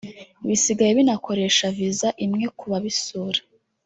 bisigaye 0.47 0.91
binakoresha 0.99 1.65
Viza 1.77 2.09
imwe 2.25 2.45
ku 2.57 2.65
babisura 2.71 3.39